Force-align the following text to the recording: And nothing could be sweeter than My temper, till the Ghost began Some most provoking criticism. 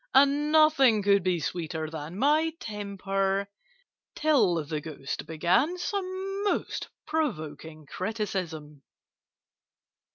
And 0.15 0.51
nothing 0.51 1.03
could 1.03 1.21
be 1.21 1.39
sweeter 1.39 1.87
than 1.87 2.17
My 2.17 2.53
temper, 2.59 3.47
till 4.15 4.65
the 4.65 4.81
Ghost 4.81 5.27
began 5.27 5.77
Some 5.77 6.43
most 6.43 6.89
provoking 7.05 7.85
criticism. 7.85 8.81